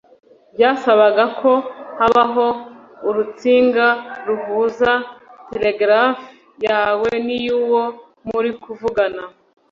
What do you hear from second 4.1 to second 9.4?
ruhuza telegraph yawe n’iyuwo muri kuvugana